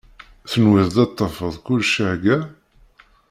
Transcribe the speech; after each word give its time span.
Tenwiḍ 0.51 0.87
ad 1.03 1.07
d-tafeḍ 1.11 1.55
kullec 1.65 1.93
ihegga? 2.03 2.37